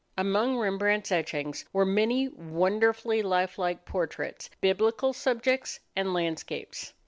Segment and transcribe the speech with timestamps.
[0.17, 6.93] Among Rembrandt's etchings were many wonderfully life like portraits, biblical subjects, and landscapes.